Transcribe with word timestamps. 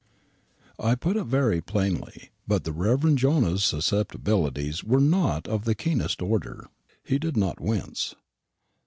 I 0.79 0.95
put 0.95 1.15
it 1.15 1.25
very 1.25 1.61
plainly; 1.61 2.31
but 2.47 2.63
the 2.63 2.71
Rev. 2.71 3.13
Jonah's 3.13 3.63
susceptibilities 3.63 4.83
were 4.83 4.99
not 4.99 5.47
of 5.47 5.63
the 5.63 5.75
keenest 5.75 6.23
order. 6.23 6.65
He 7.03 7.19
did 7.19 7.37
not 7.37 7.59
wince. 7.61 8.15